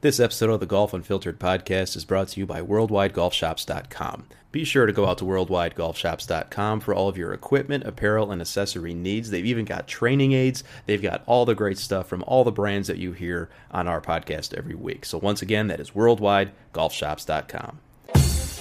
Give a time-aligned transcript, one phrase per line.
[0.00, 4.26] This episode of the Golf Unfiltered podcast is brought to you by WorldwideGolfShops.com.
[4.52, 8.94] Be sure to go out to WorldwideGolfShops.com for all of your equipment, apparel, and accessory
[8.94, 9.30] needs.
[9.30, 10.62] They've even got training aids.
[10.86, 14.00] They've got all the great stuff from all the brands that you hear on our
[14.00, 15.04] podcast every week.
[15.04, 17.80] So, once again, that is WorldwideGolfShops.com.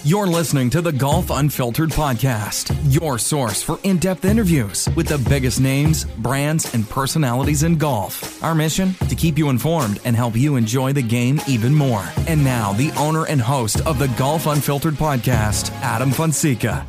[0.04, 5.18] You're listening to the Golf Unfiltered podcast, your source for in depth interviews with the
[5.18, 8.42] biggest names, brands, and personalities in golf.
[8.44, 8.94] Our mission?
[9.10, 12.06] To keep you informed and help you enjoy the game even more.
[12.28, 16.86] And now, the owner and host of the Golf Unfiltered podcast, Adam Fonseca.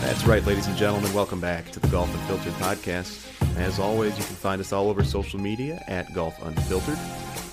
[0.00, 1.12] That's right, ladies and gentlemen.
[1.12, 3.20] Welcome back to the Golf Unfiltered podcast.
[3.58, 6.98] As always, you can find us all over social media at Golf Unfiltered.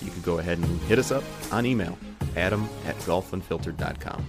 [0.00, 1.98] You can go ahead and hit us up on email
[2.36, 4.24] adam at golfunfiltered.com.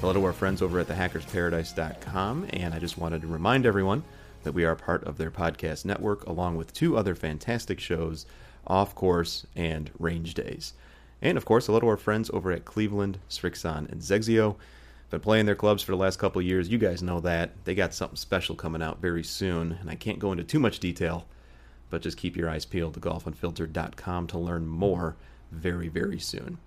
[0.00, 4.04] Hello to our friends over at thehackersparadise.com, and I just wanted to remind everyone
[4.42, 8.26] that we are part of their podcast network along with two other fantastic shows,
[8.66, 10.74] Off Course and Range Days.
[11.22, 14.56] And of course, hello to our friends over at Cleveland, Srixon, and XXIO.
[15.10, 16.68] Been playing their clubs for the last couple years.
[16.68, 17.64] You guys know that.
[17.64, 20.80] They got something special coming out very soon, and I can't go into too much
[20.80, 21.26] detail,
[21.88, 25.16] but just keep your eyes peeled to golfunfiltered.com to learn more
[25.50, 26.58] very, very soon.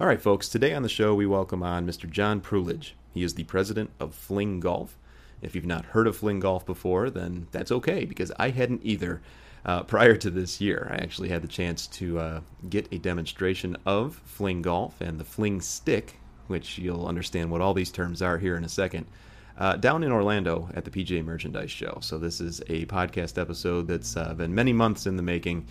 [0.00, 2.10] All right, folks, today on the show we welcome on Mr.
[2.10, 2.94] John Pruellage.
[3.12, 4.98] He is the president of Fling Golf.
[5.40, 9.22] If you've not heard of Fling Golf before, then that's okay because I hadn't either.
[9.64, 13.76] Uh, prior to this year, I actually had the chance to uh, get a demonstration
[13.86, 18.36] of Fling Golf and the Fling Stick, which you'll understand what all these terms are
[18.36, 19.06] here in a second,
[19.58, 21.98] uh, down in Orlando at the PGA Merchandise Show.
[22.00, 25.68] So, this is a podcast episode that's uh, been many months in the making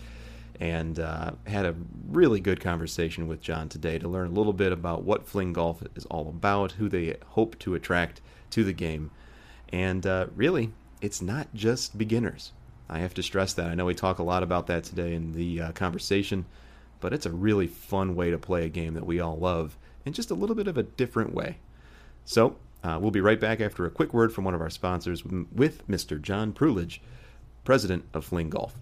[0.60, 1.74] and uh, had a
[2.08, 5.82] really good conversation with John today to learn a little bit about what Fling Golf
[5.96, 8.20] is all about, who they hope to attract
[8.50, 9.10] to the game,
[9.72, 12.52] and uh, really, it's not just beginners.
[12.88, 13.66] I have to stress that.
[13.66, 16.44] I know we talk a lot about that today in the uh, conversation,
[17.00, 20.12] but it's a really fun way to play a game that we all love in
[20.12, 21.56] just a little bit of a different way.
[22.24, 25.24] So, uh, we'll be right back after a quick word from one of our sponsors
[25.24, 26.20] with Mr.
[26.20, 27.00] John Pruellage,
[27.64, 28.76] president of Fling Golf.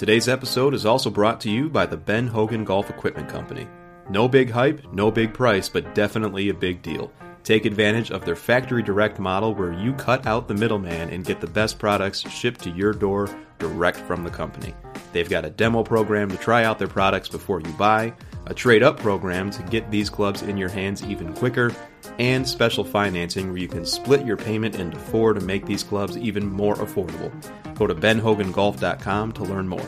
[0.00, 3.68] Today's episode is also brought to you by the Ben Hogan Golf Equipment Company.
[4.08, 7.12] No big hype, no big price, but definitely a big deal.
[7.44, 11.42] Take advantage of their factory direct model where you cut out the middleman and get
[11.42, 13.28] the best products shipped to your door
[13.58, 14.74] direct from the company.
[15.12, 18.14] They've got a demo program to try out their products before you buy,
[18.46, 21.74] a trade up program to get these clubs in your hands even quicker,
[22.18, 26.16] and special financing where you can split your payment into four to make these clubs
[26.16, 27.32] even more affordable.
[27.74, 29.86] Go to benhogangolf.com to learn more.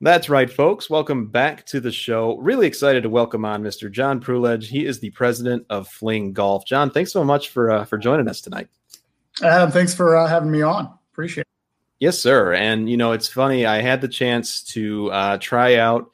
[0.00, 0.90] That's right, folks.
[0.90, 2.36] Welcome back to the show.
[2.36, 3.90] Really excited to welcome on Mr.
[3.90, 4.64] John Pruellage.
[4.64, 6.66] He is the president of Fling Golf.
[6.66, 8.68] John, thanks so much for uh, for joining us tonight.
[9.42, 10.92] Adam, thanks for uh, having me on.
[11.12, 11.53] Appreciate it.
[12.04, 12.52] Yes, sir.
[12.52, 13.64] And you know, it's funny.
[13.64, 16.10] I had the chance to uh, try out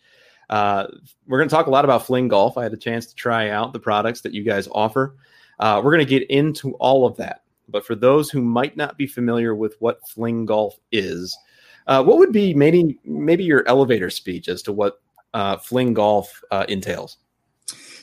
[0.51, 0.89] uh,
[1.27, 2.59] we're going to talk a lot about Fling Golf.
[2.59, 5.17] I had a chance to try out the products that you guys offer.
[5.61, 7.43] Uh, we're going to get into all of that.
[7.69, 11.39] But for those who might not be familiar with what Fling Golf is,
[11.87, 15.01] uh, what would be maybe maybe your elevator speech as to what
[15.35, 17.17] uh, Fling Golf uh, entails?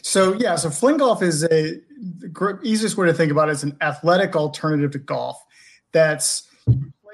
[0.01, 3.63] So yeah, so Fling Golf is a the easiest way to think about it is
[3.63, 5.43] an athletic alternative to golf.
[5.91, 6.47] That's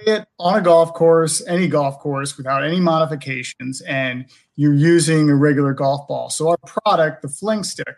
[0.08, 4.26] it on a golf course, any golf course, without any modifications, and
[4.56, 6.30] you're using a regular golf ball.
[6.30, 7.98] So our product, the Fling Stick,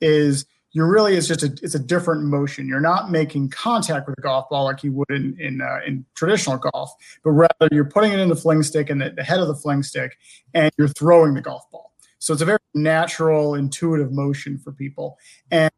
[0.00, 2.68] is you're really it's just a it's a different motion.
[2.68, 6.04] You're not making contact with a golf ball like you would in in, uh, in
[6.14, 6.92] traditional golf,
[7.24, 9.54] but rather you're putting it in the fling stick and the, the head of the
[9.54, 10.18] fling stick,
[10.52, 11.92] and you're throwing the golf ball.
[12.18, 15.18] So it's a very natural, intuitive motion for people.
[15.50, 15.70] And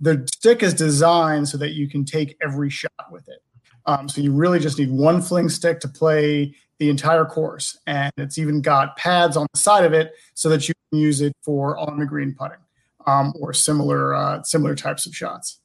[0.00, 3.42] the stick is designed so that you can take every shot with it.
[3.88, 7.78] Um, so you really just need one fling stick to play the entire course.
[7.86, 11.22] And it's even got pads on the side of it so that you can use
[11.22, 12.58] it for on the green putting
[13.06, 15.60] um, or similar uh, similar types of shots.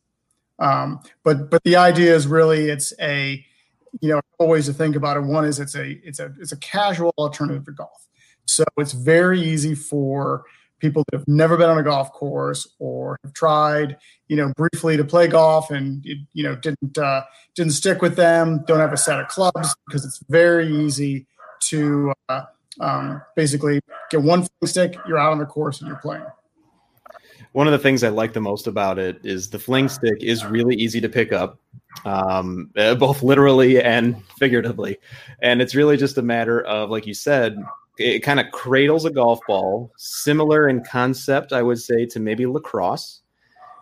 [0.58, 3.46] Um, but but the idea is really it's a
[4.00, 5.24] you know always to think about it.
[5.24, 8.08] One is it's a it's a it's a casual alternative to golf.
[8.46, 10.46] So it's very easy for
[10.84, 13.98] people that have never been on a golf course or have tried,
[14.28, 17.24] you know, briefly to play golf and you know didn't uh,
[17.56, 18.64] didn't stick with them.
[18.68, 21.26] Don't have a set of clubs because it's very easy
[21.70, 22.44] to uh,
[22.80, 26.26] um, basically get one fling stick, you're out on the course and you're playing.
[27.54, 30.44] One of the things I like the most about it is the fling stick is
[30.44, 31.60] really easy to pick up,
[32.04, 34.98] um, both literally and figuratively.
[35.42, 37.56] And it's really just a matter of, like you said,
[37.98, 42.46] it kind of cradles a golf ball, similar in concept, I would say, to maybe
[42.46, 43.22] lacrosse.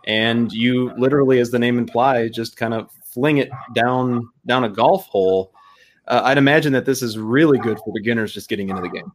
[0.06, 4.70] And you literally, as the name implies, just kind of fling it down down a
[4.70, 5.54] golf hole.
[6.08, 9.12] Uh, I'd imagine that this is really good for beginners just getting into the game.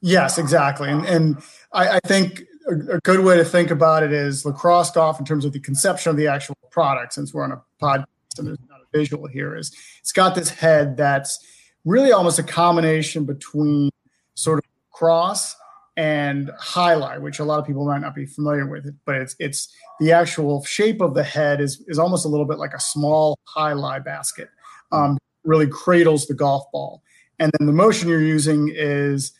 [0.00, 0.90] Yes, exactly.
[0.90, 1.42] And and
[1.72, 5.24] I, I think a, a, good way to think about it is lacrosse golf in
[5.24, 7.14] terms of the conception of the actual product.
[7.14, 8.06] Since we're on a podcast
[8.38, 11.38] and there's not a visual here, is it's got this head that's
[11.84, 13.90] really almost a combination between
[14.34, 15.56] sort of cross
[15.96, 19.74] and alai, which a lot of people might not be familiar with but it's it's
[20.00, 23.38] the actual shape of the head is is almost a little bit like a small
[23.56, 24.48] alai basket.
[24.92, 27.02] Um, really cradles the golf ball,
[27.38, 29.32] and then the motion you're using is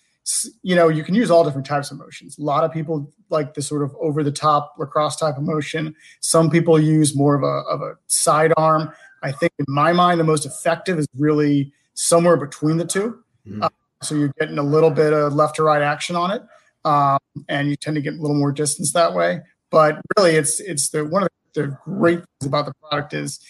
[0.63, 2.39] you know you can use all different types of motions.
[2.39, 5.95] A lot of people like the sort of over the top lacrosse type of motion.
[6.21, 8.93] Some people use more of a of a sidearm.
[9.23, 13.63] I think in my mind the most effective is really somewhere between the 2 mm-hmm.
[13.63, 13.69] uh,
[14.05, 16.43] so you're getting a little bit of left to right action on it,
[16.85, 17.19] um,
[17.49, 19.41] and you tend to get a little more distance that way.
[19.71, 23.41] But really, it's it's the one of the great things about the product is,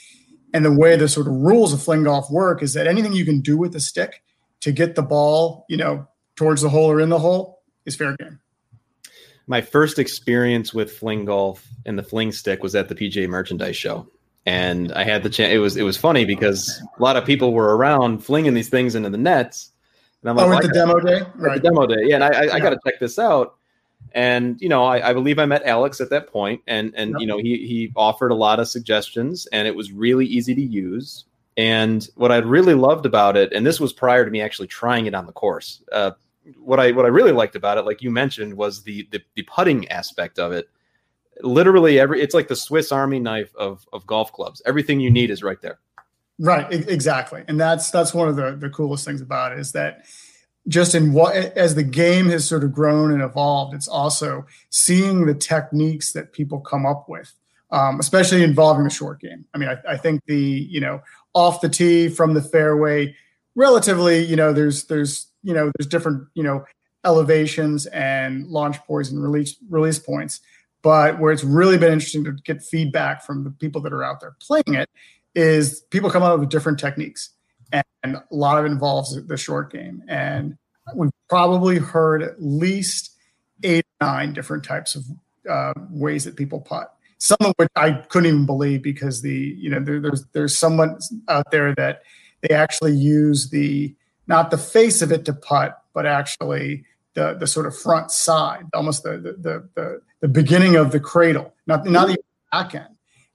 [0.53, 3.25] and the way the sort of rules of fling golf work is that anything you
[3.25, 4.23] can do with the stick
[4.61, 6.07] to get the ball, you know,
[6.37, 8.41] towards the hole or in the hole is fair game.
[9.47, 13.77] My first experience with fling golf and the fling stick was at the PGA Merchandise
[13.77, 14.09] Show
[14.47, 15.53] and I had the chance.
[15.53, 18.95] It was it was funny because a lot of people were around flinging these things
[18.95, 19.71] into the nets,
[20.25, 21.63] and I'm like, oh, at the demo day, right?
[21.63, 22.15] The demo day, yeah.
[22.15, 22.55] And I, I, yeah.
[22.55, 23.57] I got to check this out.
[24.13, 27.21] And you know, I, I, believe I met Alex at that point, and and yep.
[27.21, 30.63] you know, he he offered a lot of suggestions, and it was really easy to
[30.63, 31.25] use.
[31.57, 35.07] And what I really loved about it, and this was prior to me actually trying
[35.07, 35.83] it on the course.
[35.93, 36.13] Uh,
[36.59, 39.43] what I what I really liked about it, like you mentioned, was the the, the
[39.43, 40.69] putting aspect of it.
[41.43, 44.63] Literally every, it's like the Swiss Army knife of of golf clubs.
[44.65, 45.81] Everything you need is right there.
[46.39, 50.05] Right, exactly, and that's that's one of the the coolest things about it is that
[50.67, 55.27] just in what as the game has sort of grown and evolved, it's also seeing
[55.27, 57.33] the techniques that people come up with,
[57.71, 59.45] um, especially involving the short game.
[59.55, 61.03] I mean, I, I think the you know
[61.35, 63.15] off the tee from the fairway,
[63.55, 66.65] relatively, you know, there's there's you know there's different you know
[67.05, 70.41] elevations and launch points and release release points.
[70.83, 74.21] But where it's really been interesting to get feedback from the people that are out
[74.21, 74.91] there playing it
[75.35, 77.31] is people come up with different techniques
[77.73, 80.03] and a lot of it involves the short game.
[80.09, 80.57] And
[80.95, 83.11] we've probably heard at least
[83.63, 85.05] eight or nine different types of
[85.51, 86.91] uh, ways that people putt.
[87.19, 90.99] Some of which i couldn't even believe because the you know there, there's there's someone
[91.29, 92.03] out there that
[92.43, 93.95] they actually use the
[94.27, 96.85] not the face of it to putt but actually
[97.15, 101.01] the the sort of front side almost the the the, the, the beginning of the
[101.01, 101.55] cradle.
[101.67, 102.19] Not not the
[102.53, 102.94] back end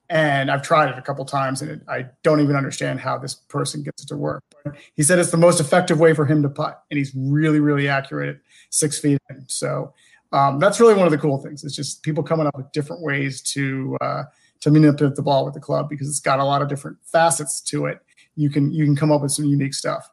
[0.09, 3.35] and I've tried it a couple times, and it, I don't even understand how this
[3.35, 4.43] person gets it to work.
[4.63, 7.59] But he said it's the most effective way for him to putt, and he's really,
[7.59, 8.41] really accurate at
[8.71, 9.19] six feet.
[9.29, 9.45] In.
[9.47, 9.93] So
[10.31, 11.63] um, that's really one of the cool things.
[11.63, 14.23] It's just people coming up with different ways to uh,
[14.61, 17.61] to manipulate the ball with the club because it's got a lot of different facets
[17.61, 17.99] to it.
[18.35, 20.09] You can you can come up with some unique stuff.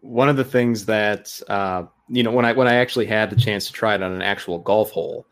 [0.00, 3.36] One of the things that uh, you know when I when I actually had the
[3.36, 5.26] chance to try it on an actual golf hole,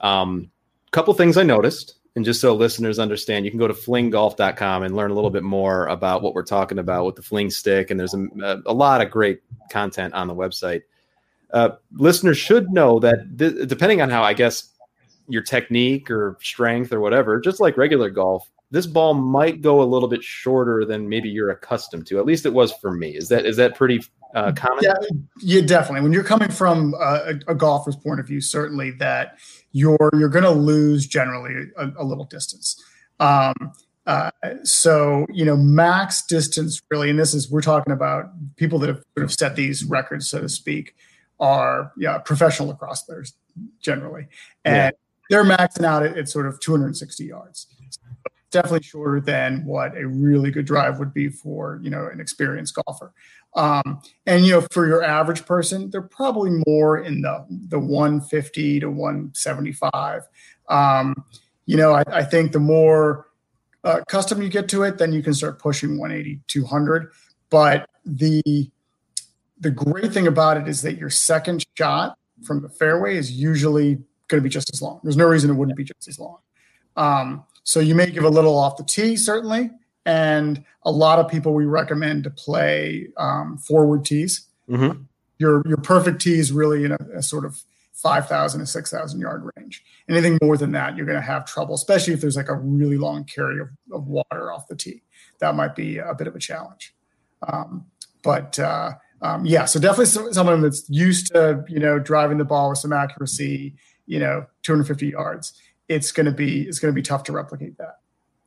[0.00, 0.50] a um,
[0.90, 4.94] couple things I noticed and just so listeners understand, you can go to flinggolf.com and
[4.94, 7.90] learn a little bit more about what we're talking about with the fling stick.
[7.90, 9.40] And there's a, a lot of great
[9.70, 10.82] content on the website.
[11.52, 14.70] Uh, listeners should know that th- depending on how, I guess,
[15.28, 19.84] your technique or strength or whatever, just like regular golf, this ball might go a
[19.84, 22.18] little bit shorter than maybe you're accustomed to.
[22.18, 23.10] At least it was for me.
[23.10, 24.02] Is that is that pretty
[24.34, 24.82] uh, common?
[24.82, 24.94] Yeah,
[25.40, 26.02] yeah, definitely.
[26.02, 29.38] When you're coming from a, a golfer's point of view, certainly that
[29.74, 32.82] you're you're going to lose generally a, a little distance.
[33.20, 33.72] Um,
[34.06, 34.30] uh,
[34.62, 39.02] so you know, max distance really, and this is we're talking about people that have
[39.16, 40.94] sort of set these records, so to speak,
[41.40, 43.34] are yeah professional lacrosse players
[43.80, 44.28] generally,
[44.64, 44.90] and yeah.
[45.28, 47.66] they're maxing out at, at sort of 260 yards.
[48.54, 52.74] Definitely shorter than what a really good drive would be for you know an experienced
[52.74, 53.12] golfer.
[53.54, 58.80] Um, and you know, for your average person, they're probably more in the the 150
[58.80, 60.22] to 175.
[60.68, 61.14] Um,
[61.66, 63.26] you know, I, I, think the more
[63.84, 67.10] uh, custom you get to it, then you can start pushing 180, 200.
[67.50, 68.42] But the
[69.60, 73.96] the great thing about it is that your second shot from the fairway is usually
[74.28, 75.00] going to be just as long.
[75.02, 76.38] There's no reason it wouldn't be just as long.
[76.96, 79.70] Um, so you may give a little off the tee, certainly,
[80.06, 84.46] and a lot of people we recommend to play um, forward tees.
[84.68, 85.02] Mm-hmm.
[85.36, 89.50] your your perfect tee is really in a, a sort of 5,000 to 6,000 yard
[89.56, 89.82] range.
[90.08, 92.98] Anything more than that, you're going to have trouble, especially if there's like a really
[92.98, 95.02] long carry of, of water off the tee.
[95.40, 96.94] That might be a bit of a challenge.
[97.46, 97.86] Um,
[98.22, 98.92] but uh,
[99.22, 102.92] um, yeah, so definitely someone that's used to you know driving the ball with some
[102.92, 103.74] accuracy,
[104.06, 105.58] you know, 250 yards.
[105.88, 107.98] It's going to be it's going to be tough to replicate that.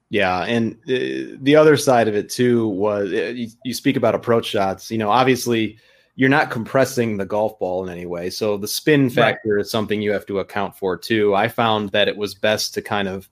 [0.09, 4.15] Yeah, and uh, the other side of it too was uh, you, you speak about
[4.15, 4.89] approach shots.
[4.89, 5.77] You know, obviously
[6.15, 8.29] you're not compressing the golf ball in any way.
[8.31, 9.61] So the spin factor right.
[9.61, 11.35] is something you have to account for too.
[11.35, 13.29] I found that it was best to kind of,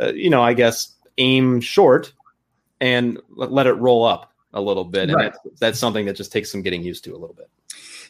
[0.00, 2.12] uh, you know, I guess aim short
[2.80, 5.04] and let it roll up a little bit.
[5.04, 5.32] And right.
[5.44, 7.50] that's, that's something that just takes some getting used to a little bit.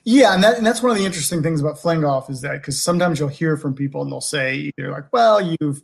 [0.05, 2.55] Yeah, and, that, and that's one of the interesting things about fling golf is that
[2.55, 5.81] because sometimes you'll hear from people and they'll say either like, "Well, you've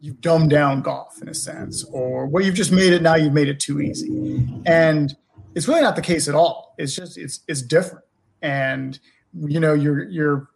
[0.00, 3.16] you've dumbed down golf in a sense," or "Well, you've just made it now.
[3.16, 5.16] You've made it too easy," and
[5.56, 6.76] it's really not the case at all.
[6.78, 8.04] It's just it's it's different,
[8.42, 8.96] and
[9.34, 10.48] you know you're you're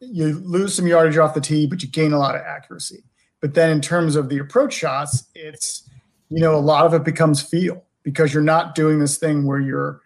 [0.00, 3.04] you lose some yardage off the tee, but you gain a lot of accuracy.
[3.40, 5.88] But then in terms of the approach shots, it's
[6.28, 9.60] you know a lot of it becomes feel because you're not doing this thing where
[9.60, 10.00] you're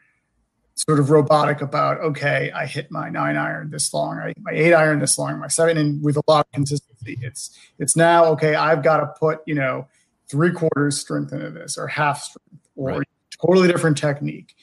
[0.74, 4.52] sort of robotic about okay i hit my nine iron this long i hit my
[4.52, 8.26] eight iron this long my seven and with a lot of consistency it's it's now
[8.26, 9.86] okay i've got to put you know
[10.28, 13.08] three quarters strength into this or half strength or right
[13.40, 14.54] totally different technique.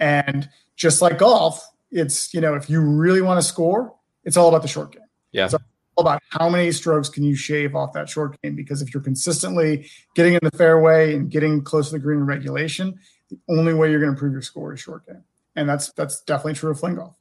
[0.00, 3.94] And just like golf, it's, you know, if you really want to score,
[4.24, 5.02] it's all about the short game.
[5.32, 5.48] Yeah.
[5.52, 5.58] All
[5.98, 8.56] about how many strokes can you shave off that short game.
[8.56, 12.26] Because if you're consistently getting in the fairway and getting close to the green in
[12.26, 12.98] regulation,
[13.30, 15.22] the only way you're going to improve your score is short game.
[15.56, 17.16] And that's that's definitely true of fling golf.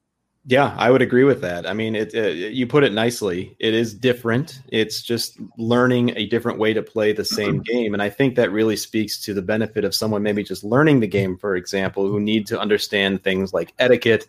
[0.46, 1.68] Yeah, I would agree with that.
[1.68, 3.56] I mean, it, it, you put it nicely.
[3.60, 4.60] It is different.
[4.70, 8.52] It's just learning a different way to play the same game, and I think that
[8.52, 12.20] really speaks to the benefit of someone maybe just learning the game, for example, who
[12.20, 14.28] need to understand things like etiquette,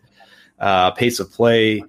[0.58, 1.82] uh, pace of play.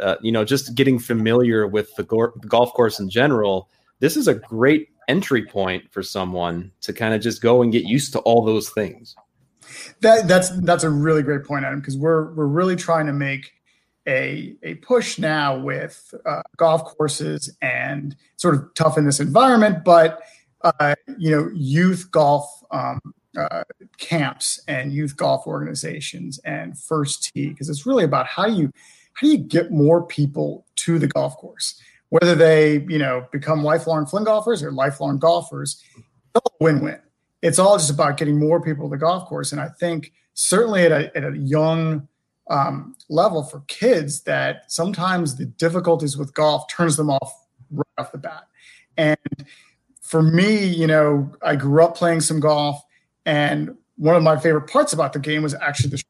[0.00, 3.68] Uh, you know, just getting familiar with the go- golf course in general.
[4.00, 7.84] This is a great entry point for someone to kind of just go and get
[7.84, 9.16] used to all those things.
[10.00, 13.52] That that's that's a really great point, Adam, because we're we're really trying to make
[14.08, 19.84] a, a push now with uh, golf courses and sort of tough in this environment,
[19.84, 20.22] but
[20.62, 23.00] uh, you know, youth golf um,
[23.38, 23.62] uh,
[23.98, 28.72] camps and youth golf organizations and first tee because it's really about how you
[29.18, 33.64] how do you get more people to the golf course, whether they you know become
[33.64, 35.82] lifelong fling golfers or lifelong golfers,
[36.34, 37.00] it's win-win.
[37.42, 40.84] It's all just about getting more people to the golf course, and I think certainly
[40.84, 42.06] at a, at a young
[42.48, 48.12] um, level for kids that sometimes the difficulties with golf turns them off right off
[48.12, 48.44] the bat.
[48.96, 49.18] And
[50.00, 52.80] for me, you know, I grew up playing some golf,
[53.26, 56.02] and one of my favorite parts about the game was actually the.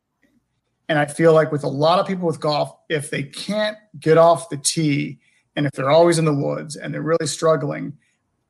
[0.89, 4.17] And I feel like with a lot of people with golf, if they can't get
[4.17, 5.19] off the tee,
[5.55, 7.97] and if they're always in the woods and they're really struggling,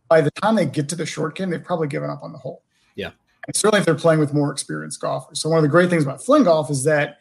[0.09, 2.39] by the time they get to the short game, they've probably given up on the
[2.39, 2.63] hole.
[2.95, 3.11] Yeah.
[3.47, 5.41] And certainly if they're playing with more experienced golfers.
[5.41, 7.19] So one of the great things about fling golf is that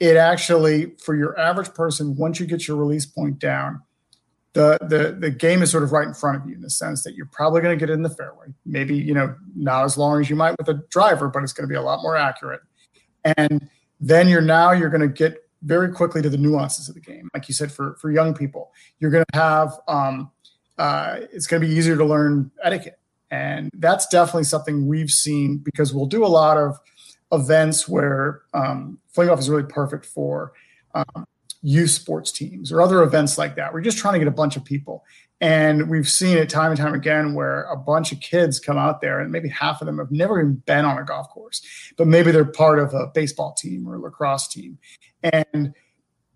[0.00, 3.80] it actually for your average person once you get your release point down
[4.52, 7.04] the the the game is sort of right in front of you in the sense
[7.04, 9.96] that you're probably going to get it in the fairway maybe you know not as
[9.96, 12.16] long as you might with a driver but it's going to be a lot more
[12.16, 12.60] accurate
[13.38, 13.68] and
[14.02, 17.28] then you're now you're going to get very quickly to the nuances of the game
[17.32, 20.30] like you said for for young people you're going to have um,
[20.78, 22.98] uh, it's going to be easier to learn etiquette
[23.30, 26.76] and that's definitely something we've seen because we'll do a lot of
[27.32, 30.52] events where um, fling golf is really perfect for
[30.94, 31.24] um,
[31.62, 33.72] youth sports teams or other events like that.
[33.72, 35.04] We're just trying to get a bunch of people.
[35.42, 39.00] And we've seen it time and time again where a bunch of kids come out
[39.00, 42.06] there and maybe half of them have never even been on a golf course, but
[42.06, 44.78] maybe they're part of a baseball team or a lacrosse team.
[45.24, 45.74] And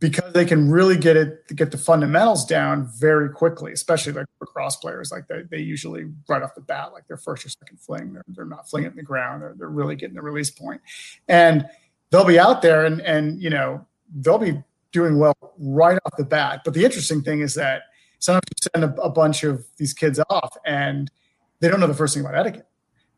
[0.00, 4.74] because they can really get it get the fundamentals down very quickly, especially like lacrosse
[4.74, 8.12] players, like they, they usually right off the bat, like their first or second fling,
[8.12, 10.80] they're, they're not flinging it in the ground, they're, they're really getting the release point.
[11.28, 11.64] And
[12.10, 13.86] they'll be out there and and you know,
[14.16, 16.62] they'll be doing well right off the bat.
[16.64, 17.82] But the interesting thing is that
[18.18, 21.10] sometimes you send a, a bunch of these kids off and
[21.60, 22.68] they don't know the first thing about etiquette.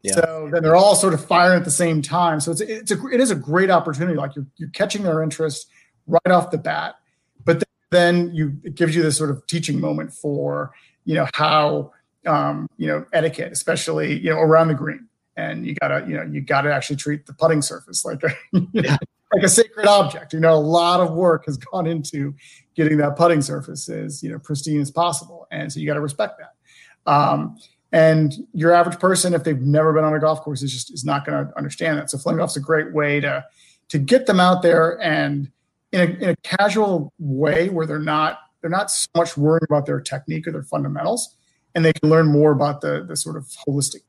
[0.02, 0.14] Yeah.
[0.14, 2.40] So then they're all sort of firing at the same time.
[2.40, 4.16] So it's it's a it is a great opportunity.
[4.16, 5.68] Like you're you're catching their interest
[6.06, 6.96] right off the bat.
[7.44, 10.72] But then you it gives you this sort of teaching moment for
[11.04, 11.92] you know how
[12.26, 16.22] um, you know etiquette, especially you know around the green, and you gotta you know
[16.22, 18.36] you gotta actually treat the putting surface like a
[19.32, 20.32] like a sacred object.
[20.32, 22.34] You know, a lot of work has gone into
[22.78, 26.00] getting that putting surface as you know pristine as possible, and so you got to
[26.00, 27.12] respect that.
[27.12, 27.58] Um,
[27.90, 31.04] and your average person, if they've never been on a golf course, is just is
[31.04, 32.08] not going to understand that.
[32.08, 33.44] So fling golf's a great way to
[33.88, 35.50] to get them out there and
[35.92, 39.86] in a, in a casual way where they're not they're not so much worrying about
[39.86, 41.36] their technique or their fundamentals,
[41.74, 44.02] and they can learn more about the the sort of holistic.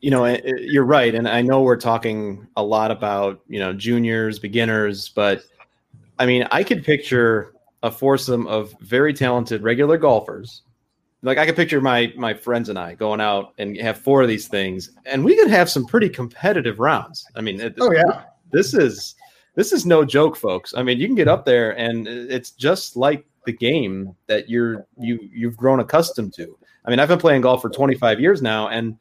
[0.00, 4.40] You know, you're right, and I know we're talking a lot about you know juniors,
[4.40, 5.42] beginners, but
[6.18, 10.62] I mean, I could picture a foursome of very talented regular golfers.
[11.22, 14.28] Like I could picture my my friends and I going out and have four of
[14.28, 17.26] these things, and we could have some pretty competitive rounds.
[17.34, 18.22] I mean, oh yeah,
[18.52, 19.16] this is
[19.56, 20.74] this is no joke, folks.
[20.76, 24.86] I mean, you can get up there and it's just like the game that you're
[24.96, 26.56] you you've grown accustomed to.
[26.84, 28.96] I mean, I've been playing golf for 25 years now, and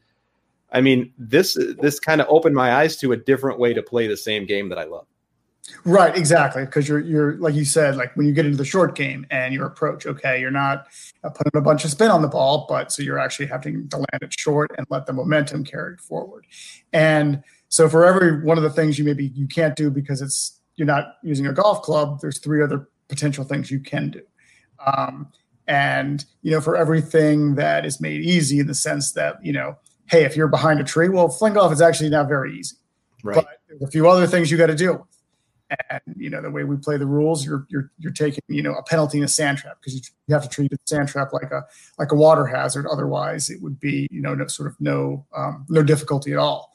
[0.71, 4.07] I mean this this kind of opened my eyes to a different way to play
[4.07, 5.05] the same game that I love.
[5.83, 6.65] Right, exactly.
[6.65, 9.53] Because you're you're like you said, like when you get into the short game and
[9.53, 10.88] your approach, okay, you're not
[11.24, 14.21] putting a bunch of spin on the ball, but so you're actually having to land
[14.21, 16.45] it short and let the momentum carry it forward.
[16.93, 20.59] And so for every one of the things you maybe you can't do because it's
[20.75, 24.21] you're not using a golf club, there's three other potential things you can do.
[24.86, 25.31] Um,
[25.67, 29.75] and you know, for everything that is made easy in the sense that you know,
[30.09, 32.77] hey, if you're behind a tree, well, fling golf is actually not very easy.
[33.24, 33.36] Right.
[33.36, 35.16] But there's a few other things you got to deal with.
[35.89, 38.74] And you know, the way we play the rules, you're you're you're taking you know
[38.74, 41.33] a penalty in a sand trap because you, you have to treat a sand trap
[41.33, 41.65] like a
[42.00, 42.86] like a water hazard.
[42.88, 46.74] Otherwise, it would be you know no, sort of no um, no difficulty at all.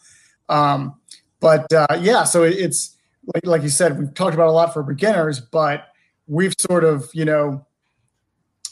[0.49, 0.95] Um,
[1.41, 2.97] but uh, yeah, so it, it's
[3.35, 5.89] like, like you said, we've talked about a lot for beginners, but
[6.27, 7.67] we've sort of, you know,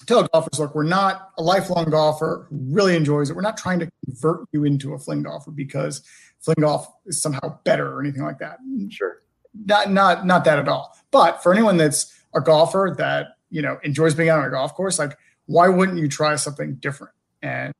[0.06, 3.36] tell golfers, look, we're not a lifelong golfer who really enjoys it.
[3.36, 6.02] We're not trying to convert you into a fling golfer because
[6.40, 8.58] fling golf is somehow better or anything like that.
[8.90, 9.22] Sure.
[9.54, 10.96] Not not not that at all.
[11.10, 14.74] But for anyone that's a golfer that, you know, enjoys being out on a golf
[14.74, 15.16] course, like
[15.46, 17.12] why wouldn't you try something different?
[17.42, 17.72] And,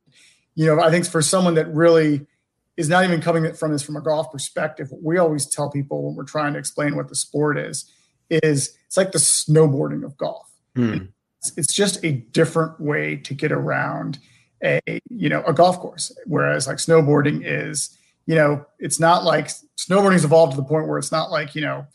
[0.55, 2.27] you know, I think for someone that really
[2.77, 4.91] is not even coming from this from a golf perspective.
[4.91, 7.89] What we always tell people when we're trying to explain what the sport is,
[8.29, 10.49] is it's like the snowboarding of golf.
[10.75, 11.05] Hmm.
[11.39, 14.19] It's, it's, just a different way to get around
[14.63, 14.79] a
[15.09, 16.15] you know a golf course.
[16.25, 20.97] Whereas like snowboarding is, you know, it's not like snowboarding's evolved to the point where
[20.97, 21.85] it's not like you know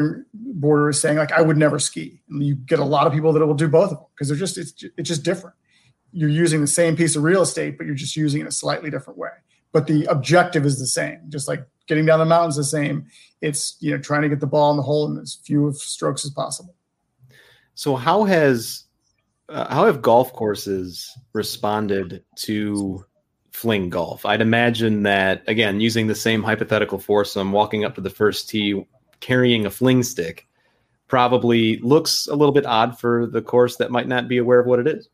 [0.00, 2.20] snowboarder is saying like I would never ski.
[2.28, 4.36] And you get a lot of people that will do both of them because they're
[4.36, 5.56] just it's it's just different.
[6.12, 8.52] You're using the same piece of real estate, but you're just using it in a
[8.52, 9.30] slightly different way
[9.72, 11.20] but the objective is the same.
[11.28, 13.06] Just like getting down the mountain's the same.
[13.40, 16.24] It's you know trying to get the ball in the hole in as few strokes
[16.24, 16.74] as possible.
[17.74, 18.84] So how has
[19.48, 23.04] uh, how have golf courses responded to
[23.58, 24.24] fling golf?
[24.24, 28.86] I'd imagine that again, using the same hypothetical foursome, walking up to the first tee
[29.20, 30.46] carrying a fling stick
[31.08, 34.66] probably looks a little bit odd for the course that might not be aware of
[34.66, 35.08] what it is.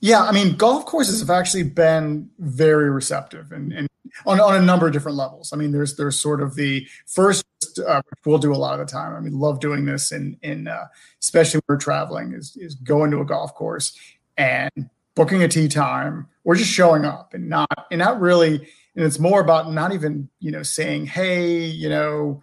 [0.00, 3.88] Yeah, I mean, golf courses have actually been very receptive and, and
[4.26, 5.52] on, on a number of different levels.
[5.52, 7.44] I mean, there's there's sort of the first,
[7.86, 9.14] uh, we'll do a lot of the time.
[9.14, 10.86] I mean, love doing this in in uh,
[11.22, 13.96] especially when we're traveling is is going to a golf course
[14.36, 18.68] and booking a tee time or just showing up and not and not really.
[18.96, 22.42] And it's more about not even you know saying, hey, you know,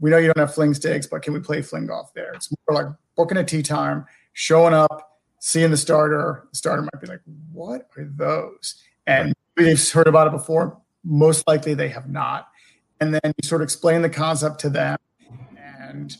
[0.00, 2.32] we know you don't have fling sticks, but can we play fling golf there?
[2.34, 7.00] It's more like booking a tee time, showing up seeing the starter, the starter might
[7.00, 7.20] be like,
[7.52, 10.78] "What are those?" And they've heard about it before.
[11.04, 12.48] Most likely, they have not.
[13.00, 14.98] And then you sort of explain the concept to them,
[15.56, 16.16] and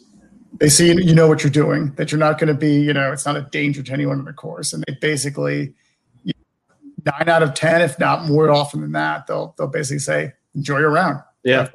[0.58, 1.92] they see you know what you're doing.
[1.96, 4.24] That you're not going to be, you know, it's not a danger to anyone in
[4.24, 4.72] the course.
[4.72, 5.74] And they basically,
[7.12, 10.78] nine out of ten, if not more often than that, they'll they'll basically say, "Enjoy
[10.78, 11.68] your round." Yeah.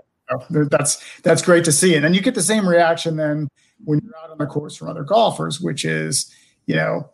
[0.50, 3.50] That's that's great to see, and then you get the same reaction then
[3.84, 6.34] when you're out on the course from other golfers, which is,
[6.66, 7.10] you know,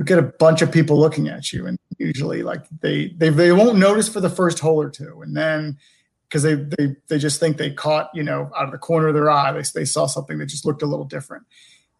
[0.00, 3.52] you get a bunch of people looking at you and usually like they they, they
[3.52, 5.76] won't notice for the first hole or two and then
[6.26, 9.14] because they, they they just think they caught you know out of the corner of
[9.14, 11.44] their eye they, they saw something that just looked a little different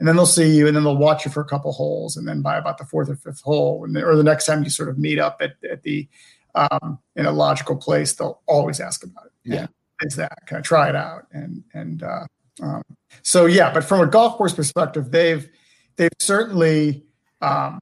[0.01, 2.27] and then they'll see you and then they'll watch you for a couple holes and
[2.27, 4.89] then by about the fourth or fifth hole and or the next time you sort
[4.89, 6.09] of meet up at, at the
[6.57, 9.67] um, in a logical place they'll always ask about it yeah
[10.03, 12.25] is that can i try it out and and uh,
[12.61, 12.83] um,
[13.23, 15.49] so yeah but from a golf course perspective they've
[15.97, 17.05] they've certainly
[17.41, 17.79] um,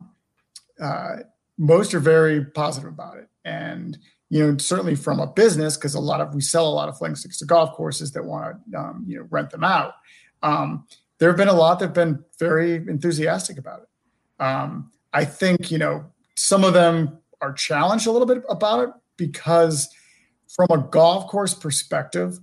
[0.80, 1.16] uh,
[1.56, 3.28] most are very positive about it.
[3.44, 3.98] And
[4.30, 6.98] you know, certainly from a business, because a lot of we sell a lot of
[6.98, 9.94] fling sticks to golf courses that want to um, you know rent them out.
[10.42, 10.86] Um,
[11.18, 14.42] there have been a lot that've been very enthusiastic about it.
[14.42, 16.04] Um, I think you know
[16.36, 19.88] some of them are challenged a little bit about it because
[20.48, 22.38] from a golf course perspective,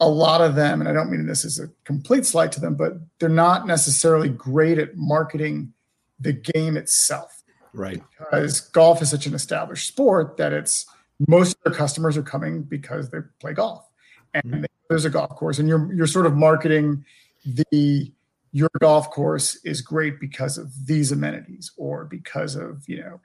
[0.00, 2.74] a lot of them, and I don't mean this as a complete slight to them,
[2.74, 5.72] but they're not necessarily great at marketing
[6.20, 7.42] the game itself.
[7.72, 8.02] Right.
[8.18, 10.86] Because golf is such an established sport that it's
[11.28, 13.88] most of their customers are coming because they play golf
[14.34, 14.64] and mm-hmm.
[14.88, 17.04] there's a golf course and you're you're sort of marketing
[17.44, 18.12] the
[18.56, 23.20] your golf course is great because of these amenities or because of you know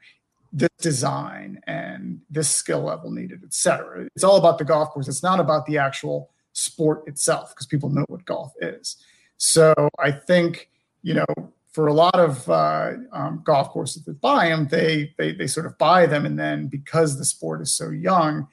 [0.52, 4.10] this design and this skill level needed, et cetera.
[4.14, 5.08] It's all about the golf course.
[5.08, 8.98] It's not about the actual sport itself because people know what golf is.
[9.38, 10.70] So I think,
[11.02, 11.34] you know,
[11.72, 15.66] for a lot of uh, um, golf courses that buy them, they, they they sort
[15.66, 18.50] of buy them, and then because the sport is so young,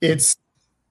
[0.00, 0.34] it's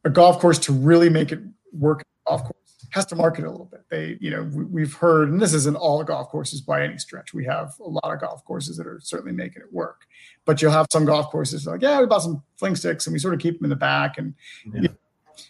[0.06, 1.42] a golf course to really make it
[1.74, 2.06] work.
[2.26, 3.82] Golf course has to market a little bit.
[3.90, 7.34] They, you know, we, have heard, and this isn't all golf courses by any stretch.
[7.34, 10.02] We have a lot of golf courses that are certainly making it work,
[10.46, 13.20] but you'll have some golf courses like, yeah, we bought some fling sticks and we
[13.20, 14.34] sort of keep them in the back, and
[14.66, 14.82] yeah.
[14.82, 14.96] you know,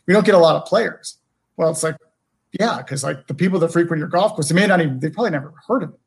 [0.07, 1.17] we don't get a lot of players.
[1.57, 1.97] Well, it's like,
[2.59, 5.09] yeah, because like the people that frequent your golf course, they may not even, they
[5.09, 5.99] probably never heard of it.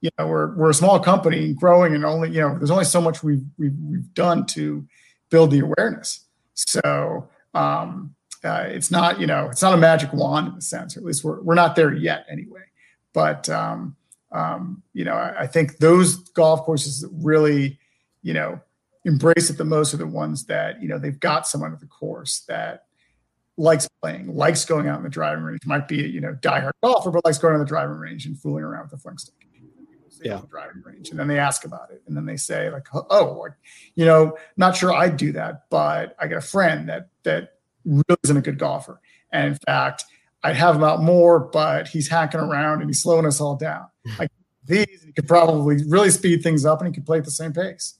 [0.00, 3.00] You know, we're we're a small company growing, and only you know, there's only so
[3.00, 4.84] much we've we've, we've done to
[5.30, 6.26] build the awareness.
[6.54, 8.14] So um,
[8.44, 11.06] uh, it's not you know, it's not a magic wand in a sense, or at
[11.06, 12.62] least we're we're not there yet anyway.
[13.12, 13.96] But um,
[14.32, 17.78] um, you know, I, I think those golf courses that really,
[18.22, 18.60] you know,
[19.04, 21.86] embrace it the most are the ones that you know they've got someone at the
[21.86, 22.84] course that
[23.56, 25.66] likes playing, likes going out in the driving range.
[25.66, 28.64] Might be you know diehard golfer, but likes going on the driving range and fooling
[28.64, 29.34] around with the fling stick.
[30.24, 32.86] Yeah, the driving range, and then they ask about it, and then they say like,
[32.94, 33.54] "Oh, like,
[33.96, 37.51] you know, not sure I'd do that, but I got a friend that that
[37.84, 40.04] really isn't a good golfer, and in fact,
[40.42, 43.86] I'd have him out more, but he's hacking around and he's slowing us all down.
[44.18, 44.30] Like
[44.64, 47.52] these, he could probably really speed things up, and he could play at the same
[47.52, 47.98] pace.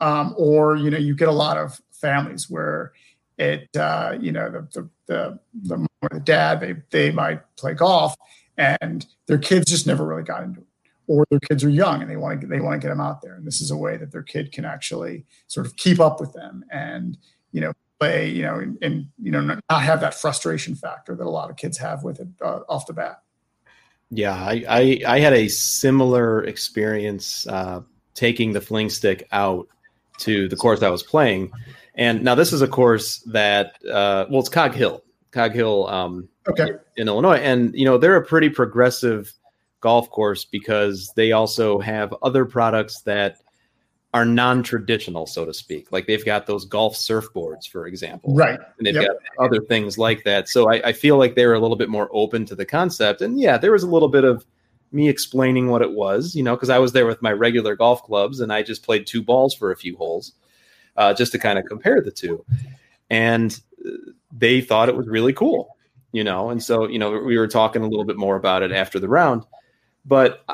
[0.00, 2.92] Um, or you know, you get a lot of families where
[3.38, 7.40] it uh, you know the the the, the mom or the dad they they might
[7.56, 8.14] play golf
[8.56, 10.66] and their kids just never really got into it
[11.06, 13.22] or their kids are young and they want to they want to get them out
[13.22, 16.20] there and this is a way that their kid can actually sort of keep up
[16.20, 17.16] with them and
[17.52, 21.26] you know play you know and, and you know not have that frustration factor that
[21.26, 23.22] a lot of kids have with it uh, off the bat.
[24.10, 27.80] Yeah I, I, I had a similar experience uh,
[28.14, 29.68] taking the fling stick out
[30.18, 31.52] to the course I was playing.
[31.94, 36.28] And now this is a course that, uh, well, it's Cog Hill, Cog Hill, um,
[36.48, 39.32] okay, in Illinois, and you know they're a pretty progressive
[39.80, 43.38] golf course because they also have other products that
[44.14, 45.92] are non-traditional, so to speak.
[45.92, 48.58] Like they've got those golf surfboards, for example, right?
[48.78, 49.06] And they've yep.
[49.06, 50.48] got other things like that.
[50.48, 53.20] So I, I feel like they're a little bit more open to the concept.
[53.20, 54.46] And yeah, there was a little bit of
[54.92, 58.02] me explaining what it was, you know, because I was there with my regular golf
[58.02, 60.32] clubs and I just played two balls for a few holes
[60.96, 62.42] uh, just to kind of compare the two.
[63.10, 63.60] And
[64.32, 65.76] they thought it was really cool,
[66.12, 66.48] you know.
[66.48, 69.08] And so, you know, we were talking a little bit more about it after the
[69.08, 69.44] round,
[70.06, 70.44] but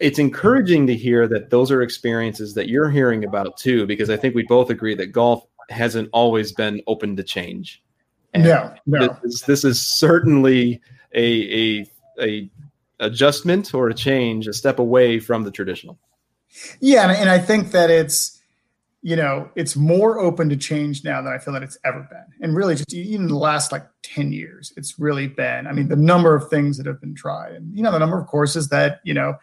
[0.00, 4.16] it's encouraging to hear that those are experiences that you're hearing about too, because I
[4.16, 7.82] think we both agree that golf hasn't always been open to change.
[8.34, 9.16] And no, no.
[9.22, 10.80] This, this is certainly
[11.14, 11.86] a, a,
[12.20, 12.50] a
[13.00, 15.98] adjustment or a change, a step away from the traditional.
[16.80, 18.38] Yeah, and, and I think that it's
[19.00, 22.24] you know, it's more open to change now than I feel that it's ever been.
[22.40, 25.96] And really, just even the last like 10 years, it's really been, I mean, the
[25.96, 29.00] number of things that have been tried and, you know, the number of courses that,
[29.04, 29.36] you know,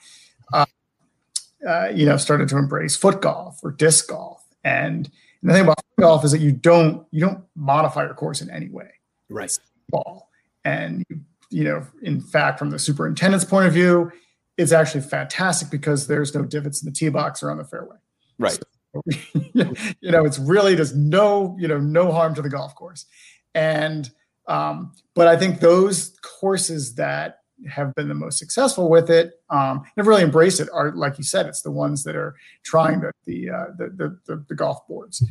[1.66, 4.46] uh, you know, started to embrace foot golf or disc golf.
[4.64, 5.10] And,
[5.42, 8.50] and the thing about golf is that you don't, you don't modify your course in
[8.50, 8.90] any way.
[9.30, 9.58] Right.
[9.90, 10.30] ball.
[10.64, 14.12] And, you, you know, in fact, from the superintendent's point of view,
[14.58, 17.98] it's actually fantastic because there's no divots in the tee box or on the fairway.
[18.40, 18.58] Right.
[18.94, 19.02] So,
[19.54, 23.06] you know, it's really just no, you know, no harm to the golf course.
[23.54, 24.10] And
[24.48, 29.84] um, but I think those courses that have been the most successful with it um,
[29.98, 30.70] have really embraced it.
[30.74, 34.20] Are, like you said, it's the ones that are trying the the, uh, the, the,
[34.26, 35.24] the, the golf boards,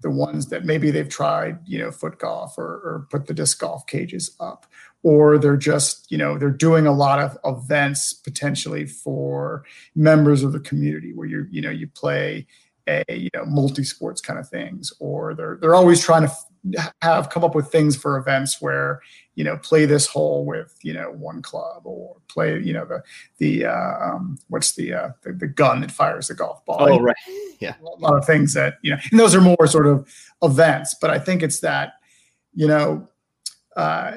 [0.00, 3.58] the ones that maybe they've tried, you know, foot golf or, or put the disc
[3.58, 4.66] golf cages up,
[5.02, 10.52] or they're just, you know, they're doing a lot of events potentially for members of
[10.52, 12.46] the community where you, you know, you play
[12.86, 14.92] a you know multi-sports kind of things.
[15.00, 19.00] Or they're they're always trying to have come up with things for events where
[19.34, 23.02] you know play this hole with you know one club or play you know the
[23.38, 26.78] the uh, um, what's the, uh, the, the gun that fires the golf ball.
[26.80, 27.16] Oh right.
[27.60, 27.74] Yeah.
[27.80, 30.08] A lot of things that you know and those are more sort of
[30.42, 31.94] events but i think it's that
[32.54, 33.08] you know
[33.76, 34.16] uh,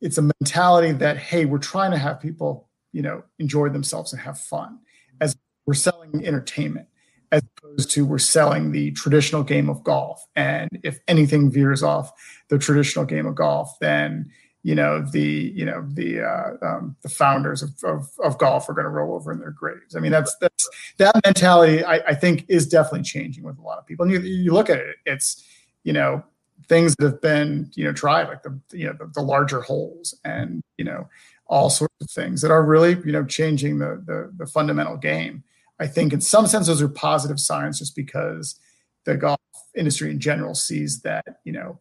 [0.00, 4.20] it's a mentality that hey we're trying to have people you know enjoy themselves and
[4.20, 4.78] have fun
[5.20, 6.86] as we're selling entertainment
[7.32, 10.26] as opposed to we're selling the traditional game of golf.
[10.36, 12.12] And if anything veers off
[12.48, 14.30] the traditional game of golf, then
[14.62, 18.74] you know the you know the uh, um, the founders of, of, of golf are
[18.74, 19.96] going to roll over in their graves.
[19.96, 23.78] I mean that's that's that mentality I, I think is definitely changing with a lot
[23.78, 24.04] of people.
[24.04, 25.42] And you, you look at it, it's
[25.84, 26.24] you know
[26.68, 30.14] things that have been you know tried like the you know the, the larger holes
[30.24, 31.08] and you know
[31.46, 35.42] all sorts of things that are really you know changing the, the the, fundamental game.
[35.80, 38.60] I think in some sense those are positive signs, just because
[39.04, 39.40] the golf
[39.74, 41.78] industry in general sees that you know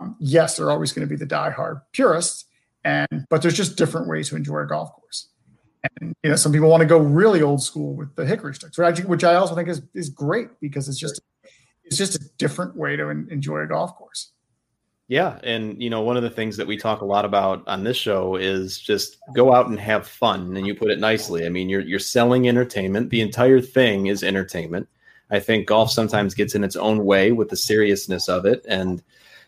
[0.00, 2.46] um, yes, they're always going to be the diehard purists,
[2.84, 5.28] and but there's just different ways to enjoy a golf course.
[6.00, 8.76] And you know, some people want to go really old school with the hickory sticks,
[8.78, 11.20] which I, which I also think is is great because it's just
[11.84, 14.32] it's just a different way to enjoy a golf course.
[15.08, 17.84] Yeah, and you know, one of the things that we talk a lot about on
[17.84, 20.56] this show is just go out and have fun.
[20.56, 21.46] And you put it nicely.
[21.46, 23.10] I mean, you're you're selling entertainment.
[23.10, 24.88] The entire thing is entertainment.
[25.30, 29.02] I think golf sometimes gets in its own way with the seriousness of it, and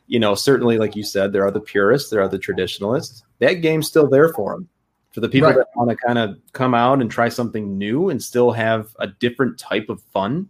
[0.08, 3.24] you know, certainly, like you said, there are the purists, there are the traditionalists.
[3.40, 4.68] That game's still there for them.
[5.10, 5.56] For the people right.
[5.56, 9.06] that want to kind of come out and try something new and still have a
[9.08, 10.48] different type of fun,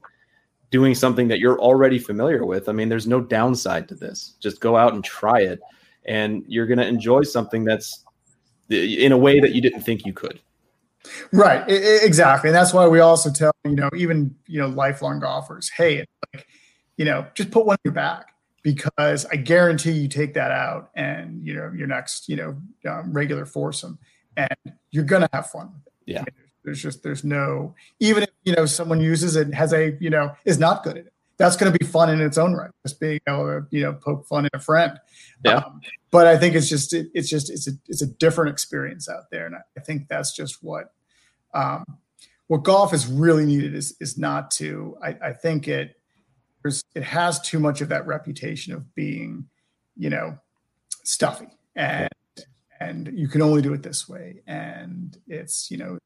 [0.70, 2.68] doing something that you're already familiar with.
[2.68, 4.34] I mean, there's no downside to this.
[4.40, 5.60] Just go out and try it,
[6.04, 8.04] and you're going to enjoy something that's
[8.68, 10.40] in a way that you didn't think you could.
[11.32, 15.70] Right, exactly, and that's why we also tell you know even you know lifelong golfers,
[15.70, 16.04] hey,
[16.34, 16.46] like
[16.96, 18.24] you know just put one in your bag
[18.62, 22.56] because I guarantee you take that out and you know your next you know
[22.90, 23.98] um, regular foursome
[24.36, 25.92] and you're gonna have fun with it.
[26.06, 26.24] Yeah.
[26.68, 30.34] There's just there's no even if you know someone uses it has a you know
[30.44, 31.12] is not good at it.
[31.38, 32.70] That's going to be fun in its own right.
[32.86, 34.98] Just being able to you know poke fun at a friend.
[35.44, 35.56] Yeah.
[35.56, 39.08] Um, but I think it's just it, it's just it's a it's a different experience
[39.08, 40.92] out there, and I think that's just what
[41.54, 41.84] um,
[42.48, 44.96] what golf is really needed is is not to.
[45.02, 45.98] I, I think it
[46.62, 49.48] there's it has too much of that reputation of being,
[49.96, 50.38] you know,
[51.04, 52.08] stuffy and
[52.80, 55.98] and you can only do it this way and it's you know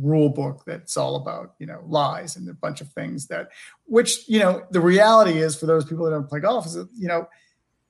[0.00, 3.48] rule book that's all about you know lies and a bunch of things that
[3.86, 6.88] which you know the reality is for those people that don't play golf is that
[6.94, 7.28] you know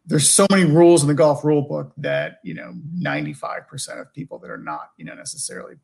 [0.06, 4.38] there's so many rules in the golf rule book that you know 95% of people
[4.38, 5.74] that are not you know necessarily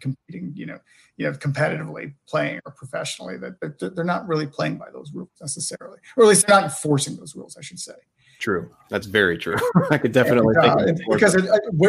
[0.00, 0.78] competing, you know,
[1.16, 5.98] you know, competitively playing or professionally that they're not really playing by those rules necessarily,
[6.16, 7.94] or at least they're not enforcing those rules, I should say.
[8.38, 8.70] True.
[8.88, 9.56] That's very true.
[9.90, 11.44] I could definitely and, uh, because it,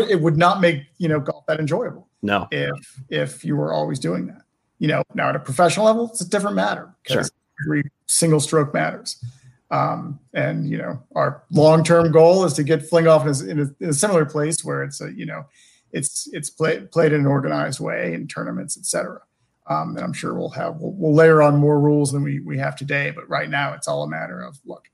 [0.09, 2.07] it would not make you know golf that enjoyable.
[2.21, 4.41] No, if if you were always doing that,
[4.79, 5.03] you know.
[5.13, 7.65] Now at a professional level, it's a different matter because sure.
[7.65, 9.23] every single stroke matters.
[9.71, 13.51] Um, and you know, our long term goal is to get fling golf in a,
[13.51, 15.45] in a, in a similar place where it's a you know
[15.91, 19.21] it's it's play, played in an organized way in tournaments, et cetera.
[19.67, 22.57] Um, and I'm sure we'll have we'll, we'll, layer on more rules than we we
[22.57, 23.12] have today.
[23.12, 24.89] But right now, it's all a matter of look,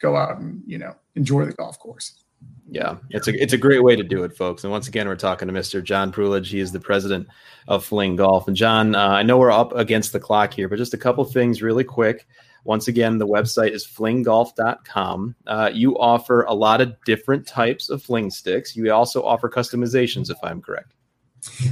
[0.00, 2.22] go out and you know enjoy the golf course.
[2.68, 4.64] Yeah, it's a it's a great way to do it, folks.
[4.64, 5.82] And once again, we're talking to Mr.
[5.82, 6.48] John Pruellage.
[6.48, 7.28] He is the president
[7.68, 8.48] of Fling Golf.
[8.48, 11.24] And John, uh, I know we're up against the clock here, but just a couple
[11.24, 12.26] things really quick.
[12.64, 15.36] Once again, the website is flinggolf.com.
[15.46, 18.74] Uh, you offer a lot of different types of fling sticks.
[18.74, 20.92] You also offer customizations, if I'm correct.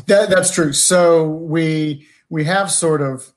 [0.06, 0.72] That, that's true.
[0.72, 3.33] So we we have sort of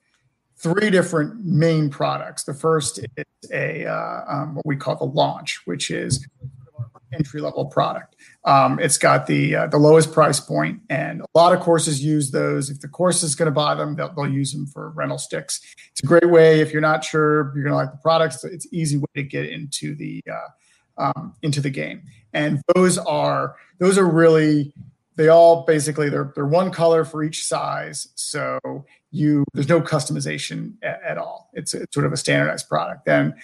[0.58, 2.44] three different main products.
[2.44, 6.26] The first is a uh, um, what we call the launch, which is
[7.12, 8.16] entry level product.
[8.44, 12.30] Um, it's got the uh, the lowest price point, and a lot of courses use
[12.30, 12.70] those.
[12.70, 15.60] If the course is going to buy them, they'll, they'll, use them for rental sticks.
[15.90, 18.44] It's a great way if you're not sure you're going to like the products.
[18.44, 23.56] It's easy way to get into the uh, um, into the game, and those are
[23.78, 24.72] those are really
[25.16, 28.58] they all basically they're they're one color for each size, so
[29.10, 31.50] you there's no customization at, at all.
[31.52, 33.04] It's, it's sort of a standardized product.
[33.06, 33.34] Then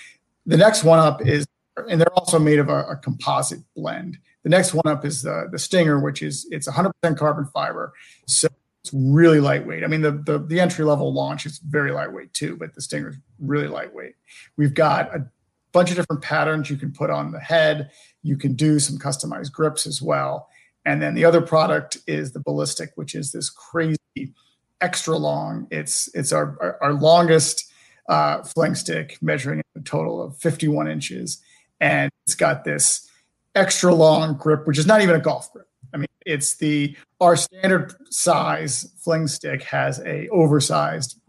[0.46, 1.46] the next one up is
[1.88, 4.18] and they're also made of a, a, composite blend.
[4.44, 7.92] The next one up is the the Stinger, which is it's 100% carbon fiber,
[8.26, 8.48] so
[8.82, 9.82] it's really lightweight.
[9.82, 13.10] I mean, the the, the entry level launch is very lightweight too, but the Stinger
[13.10, 14.14] is really lightweight.
[14.56, 15.26] We've got a
[15.72, 17.90] bunch of different patterns you can put on the head.
[18.22, 20.48] You can do some customized grips as well.
[20.86, 23.98] And then the other product is the ballistic, which is this crazy
[24.84, 25.66] extra long.
[25.70, 27.72] It's it's our our, our longest
[28.08, 31.42] uh, fling stick, measuring a total of 51 inches
[31.80, 33.08] and it's got this
[33.54, 35.68] extra long grip, which is not even a golf grip.
[35.92, 41.20] I mean, it's the our standard size fling stick has a oversized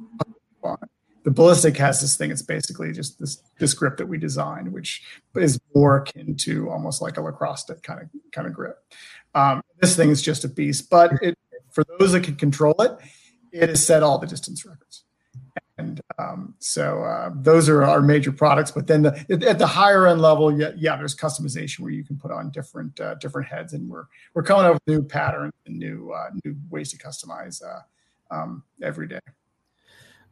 [1.24, 2.32] The ballistic has this thing.
[2.32, 5.04] It's basically just this this grip that we designed, which
[5.36, 8.78] is more akin to almost like a lacrosse stick kind of kind of grip.
[9.34, 11.38] Um, this thing is just a beast, but it,
[11.72, 12.92] for those that can control it,
[13.56, 15.04] it has set all the distance records.
[15.78, 18.72] And um, so uh, those are our major products.
[18.72, 22.18] But then the, at the higher end level, yeah, yeah, there's customization where you can
[22.18, 25.78] put on different uh, different heads, and we're we're coming up with new patterns and
[25.78, 27.82] new uh, new ways to customize uh,
[28.34, 29.20] um, every day.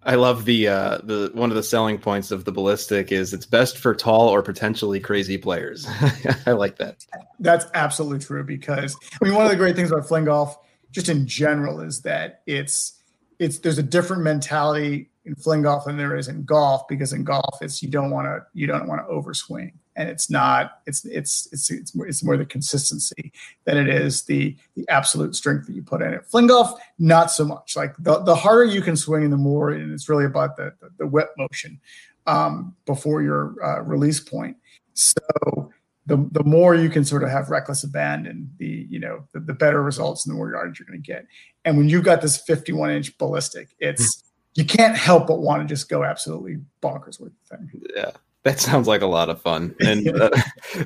[0.05, 3.45] I love the uh, the one of the selling points of the ballistic is it's
[3.45, 5.85] best for tall or potentially crazy players.
[6.45, 7.05] I like that.
[7.39, 10.57] That's absolutely true because I mean one of the great things about fling golf,
[10.91, 13.01] just in general, is that it's
[13.39, 17.23] it's there's a different mentality in fling golf than there is in golf because in
[17.23, 21.05] golf it's you don't want to you don't want to overswing and it's not it's
[21.05, 23.31] it's it's it's more, it's more the consistency
[23.65, 26.25] than it is the the absolute strength that you put in it.
[26.25, 27.75] Fling golf, not so much.
[27.75, 30.89] Like the, the harder you can swing, the more, and it's really about the the,
[30.99, 31.79] the whip motion
[32.27, 34.57] um, before your uh, release point.
[34.93, 35.71] So
[36.05, 39.53] the the more you can sort of have reckless abandon, the you know the, the
[39.53, 41.25] better results and the more yards you're going to get.
[41.65, 44.23] And when you've got this 51 inch ballistic, it's
[44.55, 47.71] you can't help but want to just go absolutely bonkers with the thing.
[47.95, 48.11] Yeah.
[48.43, 49.73] That sounds like a lot of fun.
[49.79, 50.29] And uh,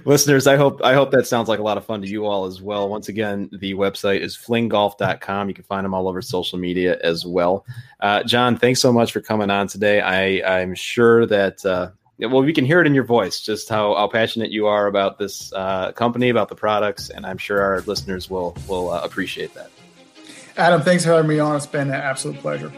[0.06, 2.46] listeners, I hope I hope that sounds like a lot of fun to you all
[2.46, 2.88] as well.
[2.88, 5.48] Once again, the website is flinggolf.com.
[5.48, 7.66] You can find them all over social media as well.
[8.00, 10.02] Uh, John, thanks so much for coming on today.
[10.02, 13.96] I, I'm sure that uh, well, we can hear it in your voice just how,
[13.96, 17.82] how passionate you are about this uh, company, about the products, and I'm sure our
[17.82, 19.70] listeners will will uh, appreciate that.
[20.58, 21.56] Adam, thanks for having me on.
[21.56, 22.72] It's been an absolute pleasure.